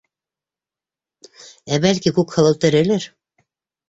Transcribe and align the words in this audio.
Ә, 1.29 1.79
бәлки, 1.83 2.13
Күкһылыу 2.15 2.57
терелер? 2.65 3.07